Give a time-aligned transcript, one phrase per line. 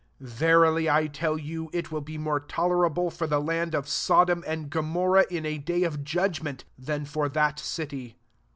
[0.19, 4.43] 15 Verily I tell you, It will be more tolerable for the land of Sodom
[4.47, 8.17] and Gomorrah in a day of judgment, than for that city.